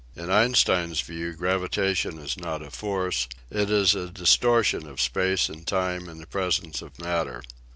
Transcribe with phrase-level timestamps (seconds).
[0.15, 5.47] In Einstein's view gravi tation is not a force; it is a distortion of space
[5.47, 7.43] and time in the presence of matter.